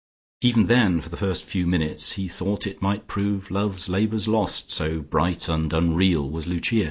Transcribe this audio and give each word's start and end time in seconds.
Even 0.41 0.65
then 0.65 0.99
for 0.99 1.09
the 1.09 1.15
first 1.15 1.43
few 1.43 1.67
minutes 1.67 2.13
he 2.13 2.27
thought 2.27 2.65
it 2.65 2.81
might 2.81 3.05
prove 3.05 3.51
love's 3.51 3.87
labour's 3.87 4.27
lost, 4.27 4.71
so 4.71 4.99
bright 5.01 5.47
and 5.47 5.71
unreal 5.73 6.27
was 6.27 6.47
Lucia. 6.47 6.79